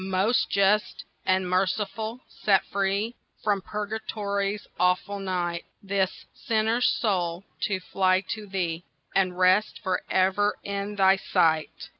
[0.09, 8.21] "Most Just and Merciful, set free From Purgatory's awful night This sinner's soul, to fly
[8.29, 8.83] to Thee,
[9.13, 11.89] And rest for ever in Thy sight."